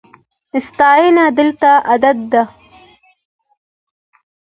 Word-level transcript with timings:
ستاینه 0.67 1.25
دلته 1.37 1.71
عادت 1.89 2.17
ده. 2.31 2.43